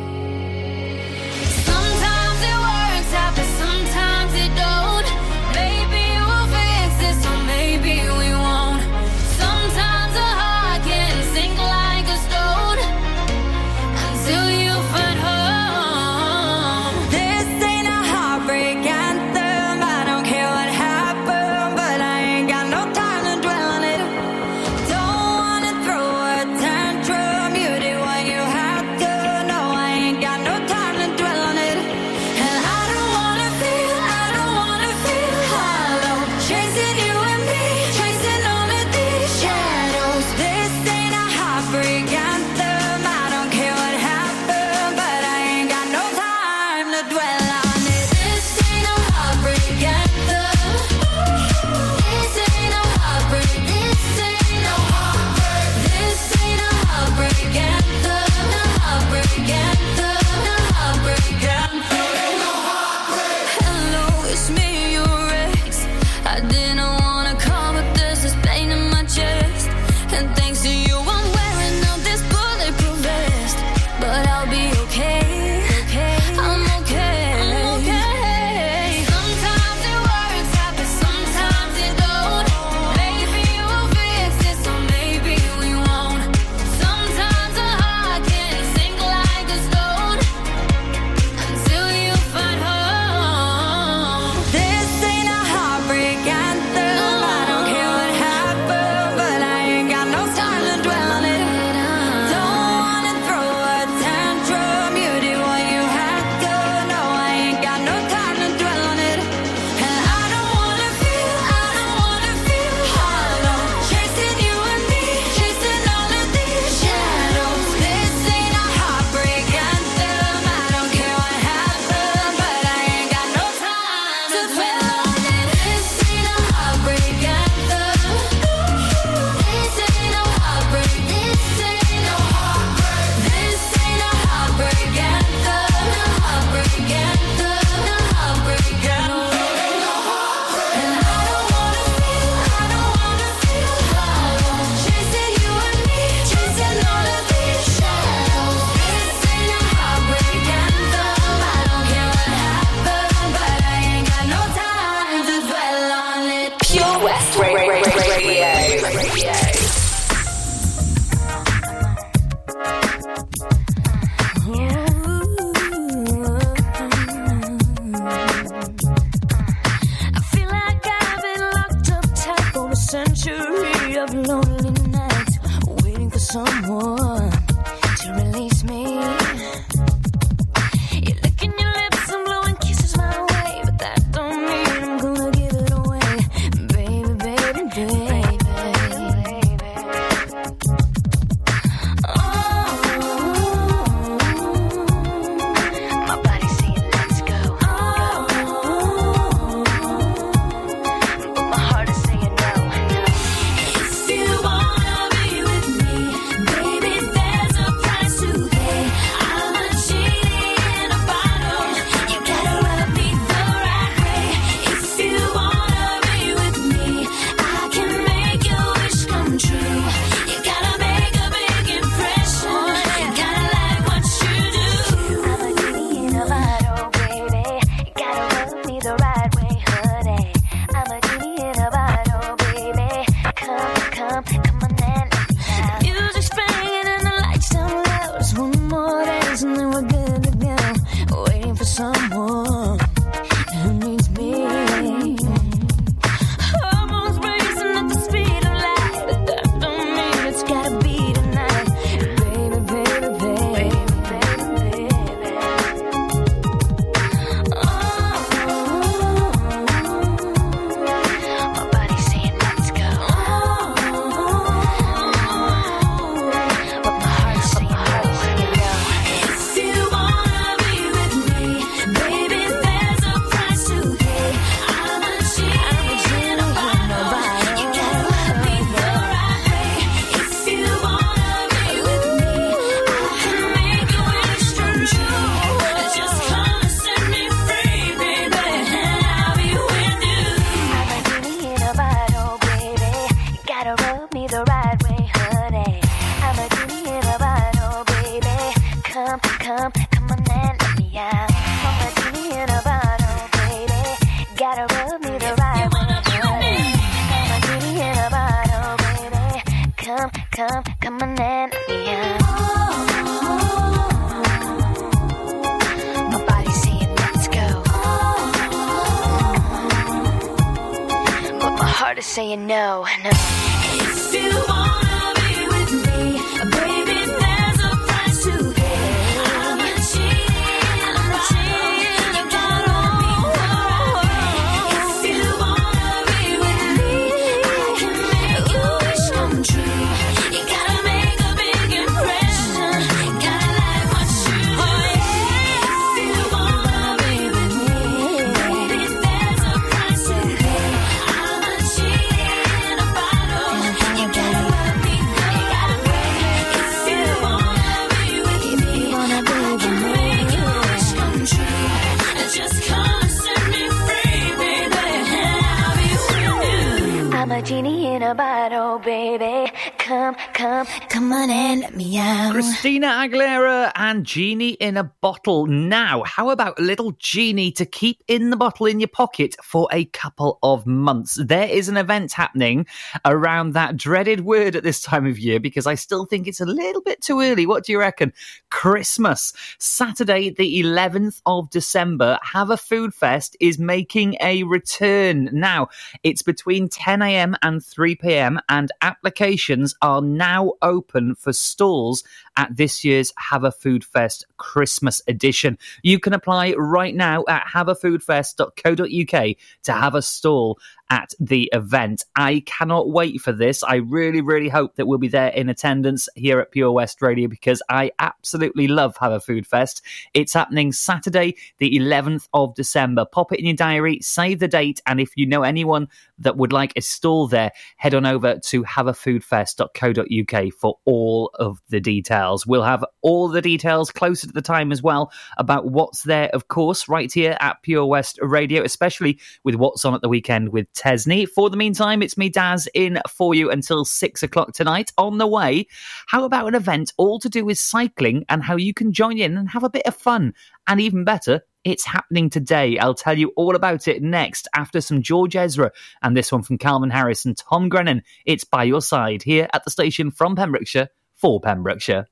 A 368.11 368.15
bottle, 368.15 368.59
oh, 368.59 368.79
baby. 368.79 369.49
Come, 369.91 370.15
come, 370.33 370.65
come 370.87 371.11
on 371.11 371.29
and 371.29 371.59
let 371.59 371.75
me 371.75 371.97
out. 371.97 372.31
Christina 372.31 372.87
Aguilera 372.87 373.73
and 373.75 374.05
Genie 374.05 374.51
in 374.51 374.77
a 374.77 374.85
Bottle. 374.85 375.47
Now, 375.47 376.03
how 376.03 376.29
about 376.29 376.57
a 376.57 376.61
little 376.61 376.91
genie 376.93 377.51
to 377.51 377.65
keep 377.65 378.01
in 378.07 378.29
the 378.29 378.37
bottle 378.37 378.67
in 378.67 378.79
your 378.79 378.87
pocket 378.87 379.35
for 379.43 379.67
a 379.69 379.83
couple 379.83 380.39
of 380.43 380.65
months? 380.65 381.15
There 381.21 381.49
is 381.49 381.67
an 381.67 381.75
event 381.75 382.13
happening 382.13 382.67
around 383.03 383.51
that 383.51 383.75
dreaded 383.75 384.21
word 384.21 384.55
at 384.55 384.63
this 384.63 384.79
time 384.79 385.05
of 385.05 385.19
year 385.19 385.41
because 385.41 385.67
I 385.67 385.75
still 385.75 386.05
think 386.05 386.25
it's 386.25 386.39
a 386.39 386.45
little 386.45 386.81
bit 386.81 387.01
too 387.01 387.19
early. 387.19 387.45
What 387.45 387.65
do 387.65 387.73
you 387.73 387.79
reckon? 387.79 388.13
Christmas. 388.49 389.33
Saturday, 389.59 390.29
the 390.29 390.63
11th 390.63 391.21
of 391.25 391.49
December, 391.49 392.17
Have 392.23 392.49
a 392.49 392.55
Food 392.55 392.93
Fest 392.93 393.35
is 393.41 393.59
making 393.59 394.15
a 394.21 394.43
return. 394.43 395.27
Now, 395.33 395.67
it's 396.01 396.21
between 396.21 396.69
10 396.69 397.01
a.m. 397.01 397.35
and 397.41 397.61
3 397.61 397.95
p.m., 397.95 398.39
and 398.47 398.71
applications 398.81 399.75
are 399.81 400.01
now 400.01 400.53
open 400.61 401.15
for 401.15 401.33
stalls 401.33 402.03
at 402.37 402.55
this 402.55 402.83
year's 402.83 403.13
Have 403.17 403.43
a 403.43 403.51
Food 403.51 403.83
Fest 403.83 404.25
Christmas 404.37 405.01
edition. 405.07 405.57
You 405.83 405.99
can 405.99 406.13
apply 406.13 406.53
right 406.57 406.95
now 406.95 407.23
at 407.27 407.45
haveafoodfest.co.uk 407.45 409.35
to 409.63 409.71
have 409.73 409.95
a 409.95 410.01
stall 410.01 410.59
at 410.91 411.13
the 411.19 411.49
event. 411.53 412.03
I 412.17 412.43
cannot 412.45 412.89
wait 412.89 413.21
for 413.21 413.31
this. 413.31 413.63
I 413.63 413.75
really, 413.75 414.19
really 414.19 414.49
hope 414.49 414.75
that 414.75 414.85
we'll 414.85 414.99
be 414.99 415.07
there 415.07 415.29
in 415.29 415.47
attendance 415.47 416.09
here 416.15 416.41
at 416.41 416.51
Pure 416.51 416.73
West 416.73 417.01
Radio 417.01 417.29
because 417.29 417.63
I 417.69 417.91
absolutely 417.97 418.67
love 418.67 418.97
Have 418.97 419.13
a 419.13 419.21
Food 419.21 419.47
Fest. 419.47 419.81
It's 420.13 420.33
happening 420.33 420.73
Saturday, 420.73 421.37
the 421.59 421.79
11th 421.79 422.27
of 422.33 422.53
December. 422.55 423.05
Pop 423.05 423.31
it 423.31 423.39
in 423.39 423.45
your 423.45 423.55
diary, 423.55 423.99
save 424.01 424.39
the 424.39 424.49
date, 424.49 424.81
and 424.85 424.99
if 424.99 425.11
you 425.15 425.25
know 425.25 425.43
anyone 425.43 425.87
that 426.19 426.35
would 426.35 426.51
like 426.51 426.73
a 426.75 426.81
stall 426.81 427.25
there, 427.27 427.51
head 427.77 427.95
on 427.95 428.05
over 428.05 428.37
to 428.39 428.63
haveafoodfest.co.uk 428.63 430.53
for 430.53 430.77
all 430.83 431.31
of 431.35 431.61
the 431.69 431.79
details. 431.79 432.45
We'll 432.45 432.63
have 432.63 432.83
all 433.01 433.29
the 433.29 433.41
details 433.41 433.91
closer 433.91 434.27
to 434.27 434.33
the 434.33 434.41
time 434.41 434.73
as 434.73 434.83
well 434.83 435.11
about 435.37 435.71
what's 435.71 436.03
there, 436.03 436.29
of 436.33 436.49
course, 436.49 436.89
right 436.89 437.11
here 437.11 437.37
at 437.39 437.63
Pure 437.63 437.85
West 437.85 438.19
Radio, 438.21 438.61
especially 438.63 439.19
with 439.45 439.55
what's 439.55 439.85
on 439.85 439.95
at 439.95 440.01
the 440.01 440.09
weekend 440.09 440.49
with 440.49 440.71
Tesney. 440.81 441.27
For 441.27 441.49
the 441.49 441.57
meantime, 441.57 442.01
it's 442.01 442.17
me, 442.17 442.29
Daz, 442.29 442.67
in 442.73 442.99
for 443.09 443.35
you 443.35 443.51
until 443.51 443.85
six 443.85 444.23
o'clock 444.23 444.53
tonight. 444.53 444.91
On 444.97 445.17
the 445.17 445.27
way, 445.27 445.67
how 446.07 446.23
about 446.23 446.47
an 446.47 446.55
event 446.55 446.93
all 446.97 447.19
to 447.19 447.29
do 447.29 447.45
with 447.45 447.57
cycling 447.57 448.25
and 448.29 448.43
how 448.43 448.55
you 448.55 448.73
can 448.73 448.91
join 448.91 449.19
in 449.19 449.37
and 449.37 449.49
have 449.49 449.63
a 449.63 449.69
bit 449.69 449.85
of 449.85 449.95
fun? 449.95 450.33
And 450.67 450.81
even 450.81 451.03
better, 451.03 451.41
it's 451.63 451.85
happening 451.85 452.29
today. 452.29 452.77
I'll 452.79 452.95
tell 452.95 453.17
you 453.17 453.31
all 453.35 453.55
about 453.55 453.87
it 453.87 454.01
next 454.01 454.47
after 454.55 454.81
some 454.81 455.01
George 455.01 455.35
Ezra 455.35 455.71
and 456.01 456.17
this 456.17 456.31
one 456.31 456.41
from 456.41 456.57
Calvin 456.57 456.89
Harris 456.89 457.25
and 457.25 457.37
Tom 457.37 457.69
Grennan. 457.69 458.01
It's 458.25 458.43
by 458.43 458.63
your 458.63 458.81
side 458.81 459.21
here 459.21 459.47
at 459.53 459.63
the 459.63 459.71
station 459.71 460.09
from 460.11 460.35
Pembrokeshire 460.35 460.89
for 461.15 461.39
Pembrokeshire. 461.39 462.07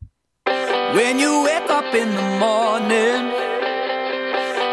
When 0.46 1.20
you 1.20 1.44
wake 1.44 1.70
up 1.70 1.94
in 1.94 2.16
the 2.16 2.40
morning 2.40 3.49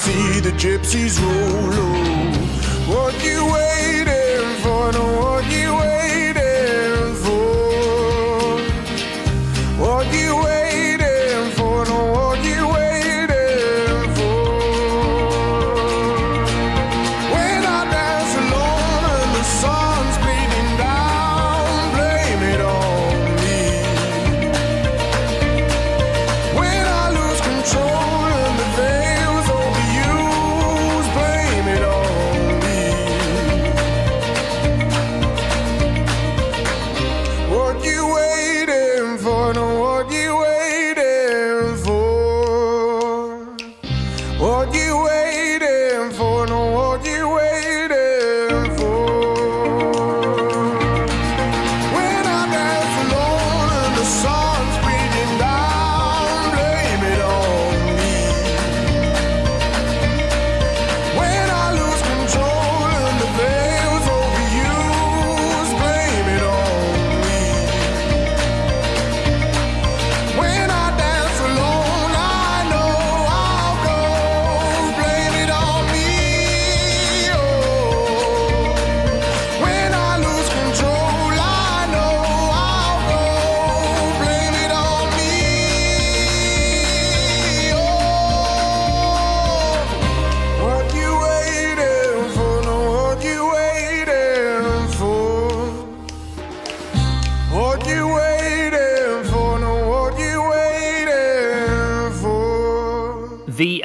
See 0.00 0.40
the 0.40 0.52
gypsies 0.52 1.20
roll. 1.20 1.89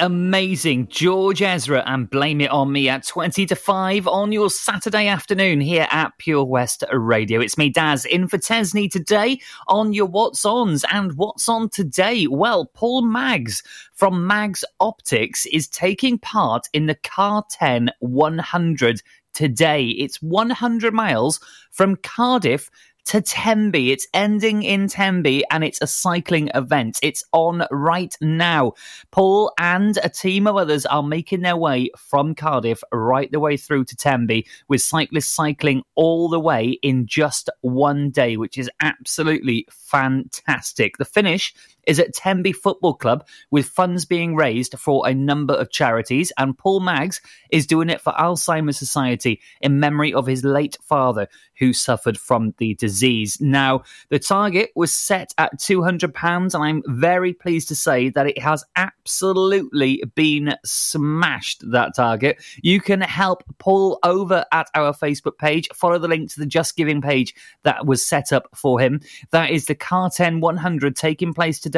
Amazing 0.06 0.86
George 0.86 1.42
Ezra 1.42 1.82
and 1.84 2.08
Blame 2.08 2.40
It 2.40 2.52
On 2.52 2.70
Me 2.70 2.88
at 2.88 3.04
20 3.04 3.44
to 3.46 3.56
5 3.56 4.06
on 4.06 4.30
your 4.30 4.48
Saturday 4.48 5.08
afternoon 5.08 5.60
here 5.60 5.88
at 5.90 6.16
Pure 6.18 6.44
West 6.44 6.84
Radio. 6.92 7.40
It's 7.40 7.58
me, 7.58 7.70
Daz, 7.70 8.04
in 8.04 8.28
for 8.28 8.38
Tesney 8.38 8.88
today 8.88 9.40
on 9.66 9.92
your 9.92 10.06
What's 10.06 10.44
Ons. 10.44 10.84
And 10.92 11.14
what's 11.14 11.48
on 11.48 11.70
today? 11.70 12.28
Well, 12.28 12.66
Paul 12.66 13.02
Maggs 13.02 13.64
from 13.94 14.28
Maggs 14.28 14.64
Optics 14.78 15.44
is 15.46 15.66
taking 15.66 16.20
part 16.20 16.68
in 16.72 16.86
the 16.86 16.94
Carten 16.94 17.90
100 17.98 19.02
today. 19.34 19.86
It's 19.86 20.22
100 20.22 20.94
miles 20.94 21.40
from 21.72 21.96
Cardiff 21.96 22.70
to 23.06 23.20
Tenby. 23.20 23.92
It's 23.92 24.06
ending 24.14 24.62
in 24.62 24.88
Tenby 24.88 25.44
and 25.50 25.64
it's 25.64 25.80
a 25.80 25.86
cycling 25.86 26.50
event. 26.54 26.98
It's 27.02 27.24
on 27.32 27.66
right 27.70 28.14
now. 28.20 28.74
Paul 29.10 29.52
and 29.58 29.98
a 30.02 30.08
team 30.08 30.46
of 30.46 30.56
others 30.56 30.86
are 30.86 31.02
making 31.02 31.40
their 31.40 31.56
way 31.56 31.90
from 31.96 32.34
Cardiff 32.34 32.82
right 32.92 33.30
the 33.30 33.40
way 33.40 33.56
through 33.56 33.84
to 33.86 33.96
Tenby 33.96 34.46
with 34.68 34.82
cyclists 34.82 35.28
cycling 35.28 35.82
all 35.94 36.28
the 36.28 36.40
way 36.40 36.78
in 36.82 37.06
just 37.06 37.48
one 37.62 38.10
day, 38.10 38.36
which 38.36 38.58
is 38.58 38.70
absolutely 38.80 39.66
fantastic. 39.70 40.98
The 40.98 41.04
finish 41.04 41.54
is 41.86 42.00
at 42.00 42.14
Tenby 42.14 42.52
Football 42.52 42.94
Club 42.94 43.26
with 43.50 43.66
funds 43.66 44.04
being 44.04 44.34
raised 44.34 44.78
for 44.78 45.08
a 45.08 45.14
number 45.14 45.54
of 45.54 45.70
charities. 45.70 46.32
And 46.36 46.58
Paul 46.58 46.80
Maggs 46.80 47.20
is 47.50 47.66
doing 47.66 47.88
it 47.88 48.00
for 48.00 48.12
Alzheimer's 48.12 48.78
Society 48.78 49.40
in 49.60 49.80
memory 49.80 50.12
of 50.12 50.26
his 50.26 50.44
late 50.44 50.76
father 50.82 51.28
who 51.58 51.72
suffered 51.72 52.18
from 52.18 52.54
the 52.58 52.74
disease. 52.74 53.40
Now, 53.40 53.84
the 54.10 54.18
target 54.18 54.70
was 54.74 54.92
set 54.92 55.32
at 55.38 55.58
£200, 55.58 56.54
and 56.54 56.62
I'm 56.62 56.82
very 56.86 57.32
pleased 57.32 57.68
to 57.68 57.74
say 57.74 58.10
that 58.10 58.26
it 58.26 58.38
has 58.38 58.64
absolutely 58.74 60.02
been 60.14 60.54
smashed, 60.64 61.62
that 61.70 61.94
target. 61.94 62.42
You 62.62 62.80
can 62.80 63.00
help 63.00 63.42
Paul 63.58 63.98
over 64.02 64.44
at 64.52 64.68
our 64.74 64.92
Facebook 64.92 65.38
page. 65.38 65.68
Follow 65.74 65.98
the 65.98 66.08
link 66.08 66.30
to 66.32 66.40
the 66.40 66.46
Just 66.46 66.76
Giving 66.76 67.00
page 67.00 67.34
that 67.62 67.86
was 67.86 68.04
set 68.04 68.32
up 68.32 68.48
for 68.54 68.78
him. 68.80 69.00
That 69.30 69.50
is 69.50 69.66
the 69.66 69.74
Carten 69.74 70.40
100 70.40 70.94
taking 70.94 71.32
place 71.32 71.58
today 71.58 71.75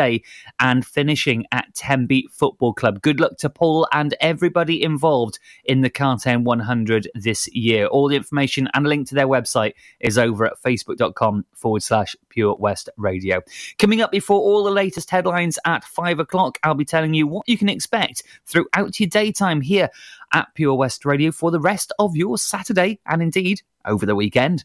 and 0.60 0.86
finishing 0.86 1.46
at 1.52 1.74
Tenby 1.74 2.28
Football 2.30 2.72
Club. 2.72 3.02
Good 3.02 3.20
luck 3.20 3.36
to 3.38 3.50
Paul 3.50 3.88
and 3.92 4.14
everybody 4.20 4.82
involved 4.82 5.38
in 5.64 5.80
the 5.80 5.90
Carten 5.90 6.44
100 6.44 7.08
this 7.14 7.48
year. 7.54 7.86
All 7.86 8.08
the 8.08 8.16
information 8.16 8.68
and 8.74 8.86
link 8.86 9.08
to 9.08 9.14
their 9.14 9.26
website 9.26 9.74
is 10.00 10.18
over 10.18 10.46
at 10.46 10.62
facebook.com 10.62 11.44
forward 11.54 11.82
slash 11.82 12.16
Pure 12.28 12.56
West 12.56 12.88
Radio. 12.96 13.42
Coming 13.78 14.00
up 14.00 14.10
before 14.10 14.38
all 14.40 14.64
the 14.64 14.70
latest 14.70 15.10
headlines 15.10 15.58
at 15.64 15.84
five 15.84 16.18
o'clock, 16.18 16.58
I'll 16.62 16.74
be 16.74 16.84
telling 16.84 17.14
you 17.14 17.26
what 17.26 17.48
you 17.48 17.58
can 17.58 17.68
expect 17.68 18.22
throughout 18.46 18.98
your 19.00 19.08
daytime 19.08 19.60
here 19.60 19.90
at 20.32 20.54
Pure 20.54 20.74
West 20.74 21.04
Radio 21.04 21.32
for 21.32 21.50
the 21.50 21.60
rest 21.60 21.92
of 21.98 22.16
your 22.16 22.38
Saturday 22.38 23.00
and 23.06 23.22
indeed 23.22 23.62
over 23.84 24.06
the 24.06 24.14
weekend. 24.14 24.64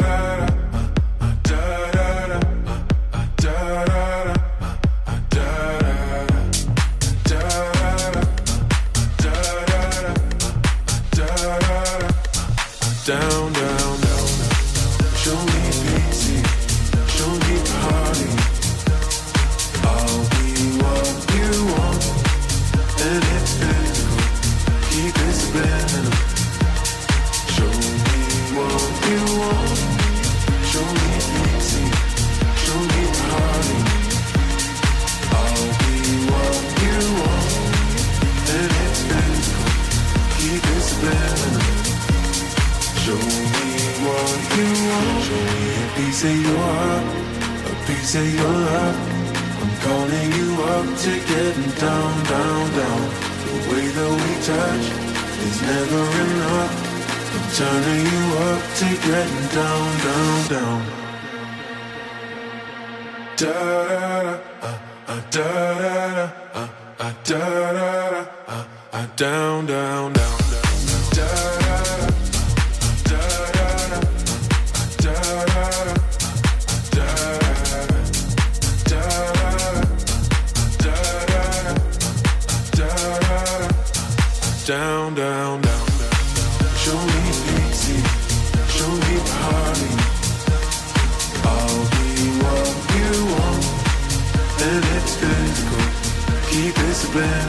piece 46.21 46.33
of 46.33 46.41
your 46.45 46.57
heart, 46.59 47.05
a 47.65 47.85
piece 47.87 48.15
of 48.15 48.33
your 48.35 48.53
love. 48.53 48.97
I'm 49.61 49.73
calling 49.81 50.29
you 50.37 50.49
up 50.61 50.85
to 51.03 51.11
getting 51.31 51.71
down, 51.81 52.13
down, 52.25 52.63
down. 52.77 53.01
The 53.45 53.57
way 53.69 53.85
that 53.97 54.11
we 54.21 54.31
touch 54.45 54.85
is 55.47 55.57
never 55.63 56.03
enough. 56.21 56.73
I'm 57.33 57.47
turning 57.57 58.05
you 58.13 58.23
up 58.49 58.61
to 58.79 58.87
getting 59.07 59.47
down, 59.57 59.89
down, 60.05 60.37
down. 60.53 60.81
Da 63.37 63.47
da 63.47 64.09
da, 64.11 64.39
uh, 64.61 64.79
uh, 65.07 65.21
da 65.31 65.47
da 65.73 66.01
da, 66.11 66.29
uh, 66.53 66.67
uh, 66.99 67.13
da 67.23 67.39
da 67.39 67.71
da, 67.73 68.25
uh, 68.47 68.65
uh, 68.93 69.07
down, 69.15 69.65
down, 69.65 70.13
down, 70.13 70.40
Keep 97.11 97.40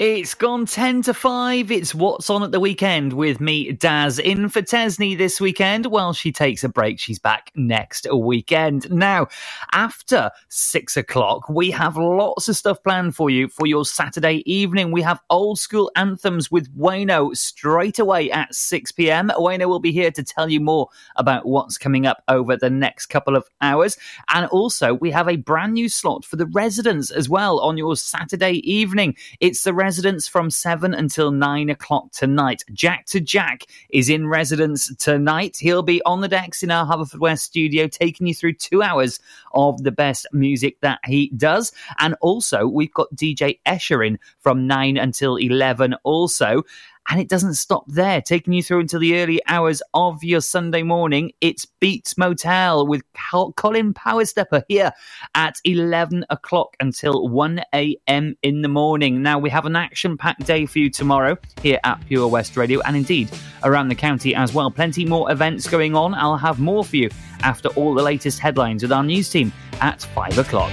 It's 0.00 0.32
gone 0.32 0.64
10 0.64 1.02
to 1.02 1.12
5. 1.12 1.70
It's 1.70 1.94
What's 1.94 2.30
On 2.30 2.42
at 2.42 2.52
the 2.52 2.58
Weekend 2.58 3.12
with 3.12 3.38
me, 3.38 3.70
Daz, 3.72 4.18
in 4.18 4.48
for 4.48 4.62
Tesney 4.62 5.14
this 5.14 5.42
weekend. 5.42 5.84
While 5.84 6.14
she 6.14 6.32
takes 6.32 6.64
a 6.64 6.70
break, 6.70 6.98
she's 6.98 7.18
back 7.18 7.50
next 7.54 8.06
weekend. 8.10 8.90
Now, 8.90 9.28
after 9.72 10.30
six 10.48 10.96
o'clock, 10.96 11.50
we 11.50 11.70
have 11.72 11.98
lots 11.98 12.48
of 12.48 12.56
stuff 12.56 12.82
planned 12.82 13.14
for 13.14 13.28
you 13.28 13.48
for 13.48 13.66
your 13.66 13.84
Saturday 13.84 14.42
evening. 14.50 14.90
We 14.90 15.02
have 15.02 15.20
old 15.28 15.58
school 15.58 15.92
anthems 15.96 16.50
with 16.50 16.74
Wayno 16.74 17.36
straight 17.36 17.98
away 17.98 18.30
at 18.30 18.54
6 18.54 18.92
p.m. 18.92 19.28
Wayno 19.36 19.68
will 19.68 19.80
be 19.80 19.92
here 19.92 20.12
to 20.12 20.24
tell 20.24 20.48
you 20.48 20.60
more 20.60 20.88
about 21.16 21.44
what's 21.44 21.76
coming 21.76 22.06
up 22.06 22.22
over 22.26 22.56
the 22.56 22.70
next 22.70 23.08
couple 23.08 23.36
of 23.36 23.50
hours. 23.60 23.98
And 24.32 24.46
also, 24.46 24.94
we 24.94 25.10
have 25.10 25.28
a 25.28 25.36
brand 25.36 25.74
new 25.74 25.90
slot 25.90 26.24
for 26.24 26.36
the 26.36 26.46
residents 26.46 27.10
as 27.10 27.28
well 27.28 27.60
on 27.60 27.76
your 27.76 27.96
Saturday 27.96 28.62
evening. 28.64 29.14
It's 29.40 29.62
the 29.62 29.74
residents 29.74 29.89
from 30.28 30.50
7 30.50 30.94
until 30.94 31.30
9 31.30 31.70
o'clock 31.70 32.12
tonight. 32.12 32.62
Jack 32.72 33.06
to 33.06 33.20
Jack 33.20 33.64
is 33.90 34.08
in 34.08 34.28
residence 34.28 34.94
tonight. 34.96 35.56
He'll 35.56 35.82
be 35.82 36.00
on 36.04 36.20
the 36.20 36.28
decks 36.28 36.62
in 36.62 36.70
our 36.70 36.86
Haverfordwest 36.86 37.40
studio, 37.40 37.88
taking 37.88 38.26
you 38.26 38.34
through 38.34 38.54
two 38.54 38.82
hours 38.82 39.18
of 39.54 39.82
the 39.82 39.90
best 39.90 40.26
music 40.32 40.80
that 40.80 41.00
he 41.04 41.32
does. 41.36 41.72
And 41.98 42.14
also, 42.20 42.66
we've 42.66 42.94
got 42.94 43.14
DJ 43.14 43.58
Escher 43.66 44.06
in 44.06 44.18
from 44.38 44.66
9 44.66 44.96
until 44.96 45.36
11 45.36 45.94
also. 46.04 46.62
And 47.08 47.20
it 47.20 47.28
doesn't 47.28 47.54
stop 47.54 47.84
there, 47.88 48.20
taking 48.20 48.52
you 48.52 48.62
through 48.62 48.80
until 48.80 49.00
the 49.00 49.20
early 49.20 49.40
hours 49.48 49.82
of 49.94 50.22
your 50.22 50.40
Sunday 50.40 50.82
morning. 50.82 51.32
It's 51.40 51.66
Beats 51.80 52.16
Motel 52.16 52.86
with 52.86 53.02
Col- 53.14 53.52
Colin 53.54 53.92
Powerstepper 53.94 54.62
here 54.68 54.92
at 55.34 55.56
11 55.64 56.24
o'clock 56.30 56.76
until 56.78 57.28
1 57.28 57.62
a.m. 57.74 58.36
in 58.42 58.62
the 58.62 58.68
morning. 58.68 59.22
Now, 59.22 59.40
we 59.40 59.50
have 59.50 59.66
an 59.66 59.74
action 59.74 60.16
packed 60.16 60.46
day 60.46 60.66
for 60.66 60.78
you 60.78 60.88
tomorrow 60.88 61.36
here 61.62 61.80
at 61.82 62.04
Pure 62.06 62.28
West 62.28 62.56
Radio 62.56 62.80
and 62.82 62.96
indeed 62.96 63.30
around 63.64 63.88
the 63.88 63.96
county 63.96 64.34
as 64.34 64.52
well. 64.52 64.70
Plenty 64.70 65.04
more 65.04 65.32
events 65.32 65.68
going 65.68 65.96
on. 65.96 66.14
I'll 66.14 66.36
have 66.36 66.60
more 66.60 66.84
for 66.84 66.96
you 66.96 67.10
after 67.42 67.68
all 67.70 67.94
the 67.94 68.02
latest 68.02 68.38
headlines 68.38 68.82
with 68.82 68.92
our 68.92 69.02
news 69.02 69.28
team 69.30 69.52
at 69.80 70.02
5 70.02 70.38
o'clock. 70.38 70.70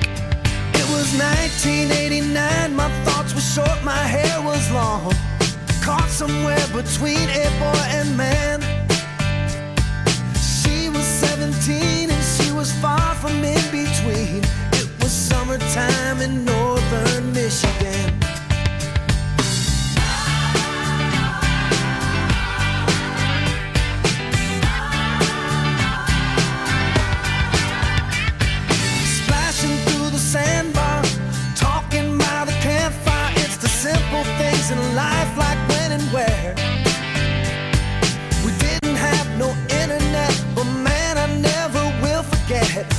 It 0.74 0.88
was 0.90 1.18
1989, 1.18 2.76
my 2.76 3.04
thoughts 3.06 3.34
were 3.34 3.42
short, 3.42 3.84
my 3.84 3.96
hair 3.96 4.42
was 4.44 4.72
long. 4.72 5.37
Caught 5.88 6.10
somewhere 6.10 6.68
between 6.74 7.30
a 7.30 7.48
boy 7.62 7.84
and 7.96 8.18
man. 8.18 8.60
She 10.36 10.90
was 10.90 11.06
17 11.06 12.12
and 12.12 12.24
she 12.26 12.52
was 12.52 12.74
far 12.82 13.16
from 13.16 13.42
in 13.42 13.64
between. 13.72 14.44
It 14.74 14.90
was 15.02 15.14
summertime 15.14 16.20
in 16.20 16.44
northern 16.44 17.32
Michigan. 17.32 18.17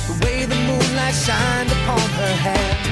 The 0.07 0.25
way 0.25 0.45
the 0.45 0.55
moonlight 0.55 1.15
shined 1.15 1.71
upon 1.71 1.99
her 1.99 2.35
hair. 2.45 2.88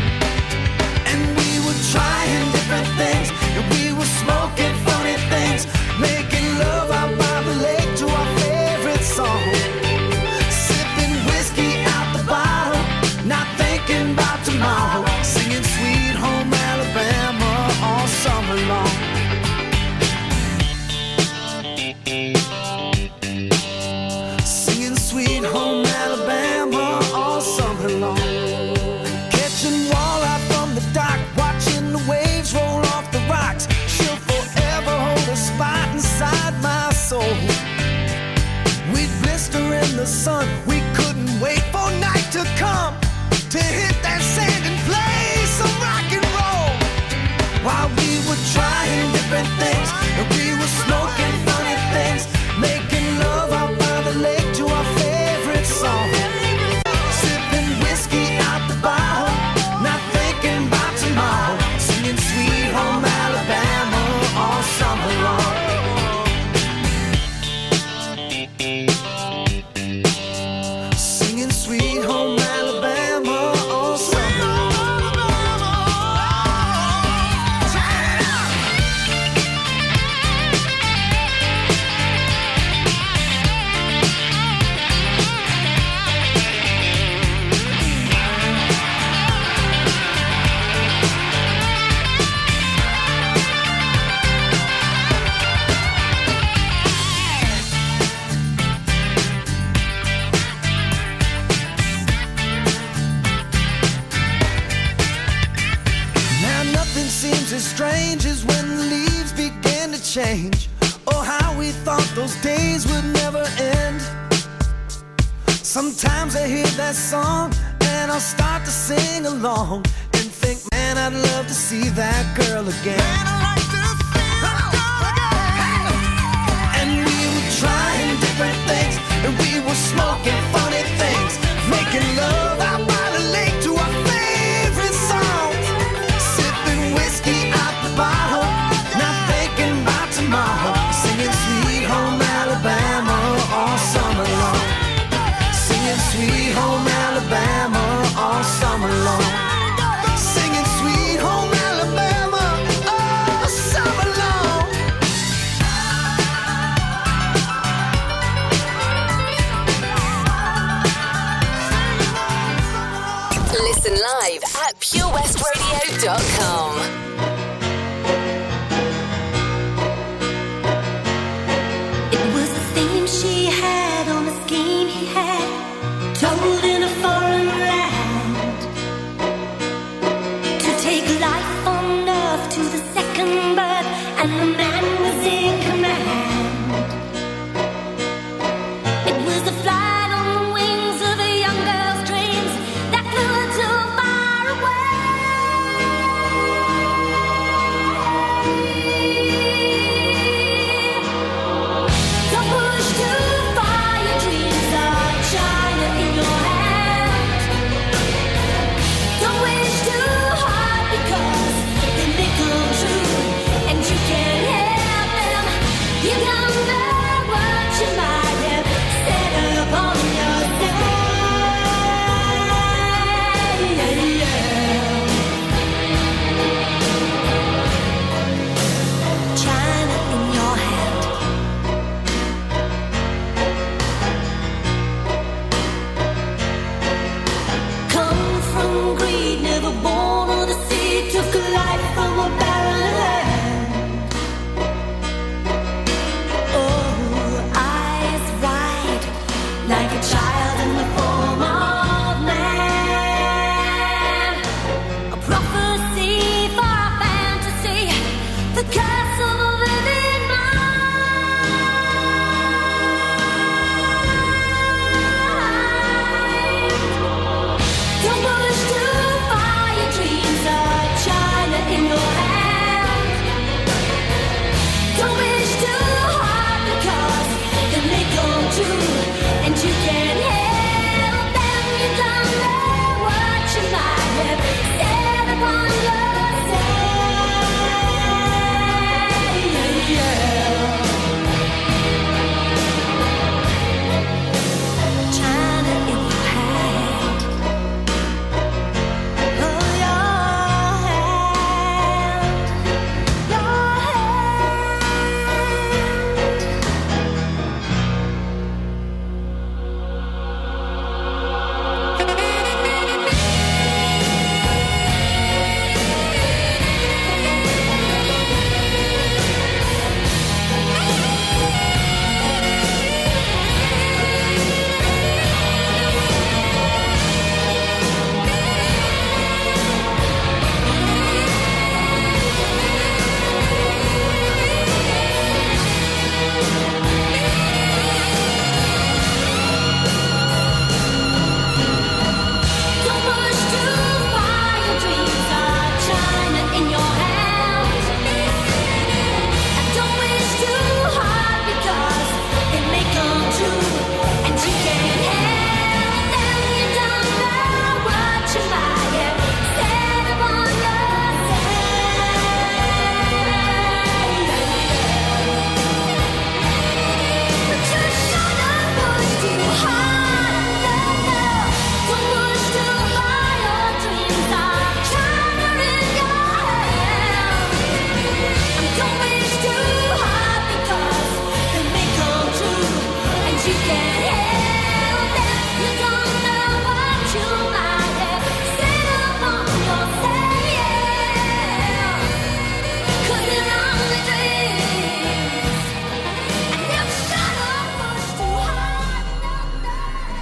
Told 176.15 176.63
in 176.63 176.83
a 176.83 176.89
foreign 177.01 177.16